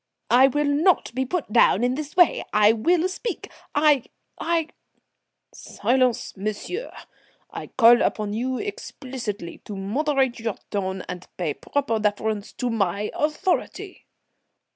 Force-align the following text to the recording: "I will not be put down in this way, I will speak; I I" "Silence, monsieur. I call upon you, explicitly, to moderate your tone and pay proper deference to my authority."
"I 0.31 0.47
will 0.47 0.65
not 0.65 1.13
be 1.13 1.25
put 1.27 1.53
down 1.53 1.83
in 1.83 1.93
this 1.93 2.15
way, 2.17 2.43
I 2.51 2.73
will 2.73 3.07
speak; 3.07 3.51
I 3.75 4.05
I" 4.39 4.69
"Silence, 5.53 6.35
monsieur. 6.35 6.91
I 7.51 7.67
call 7.67 8.01
upon 8.01 8.33
you, 8.33 8.57
explicitly, 8.57 9.59
to 9.59 9.75
moderate 9.75 10.39
your 10.39 10.55
tone 10.71 11.03
and 11.07 11.27
pay 11.37 11.53
proper 11.53 11.99
deference 11.99 12.51
to 12.53 12.71
my 12.71 13.11
authority." 13.13 14.07